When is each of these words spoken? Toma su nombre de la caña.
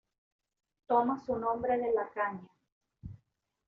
Toma 0.87 1.23
su 1.23 1.37
nombre 1.37 1.77
de 1.77 1.93
la 1.93 2.09
caña. 2.09 2.49